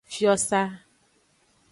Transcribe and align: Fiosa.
Fiosa. 0.13 0.61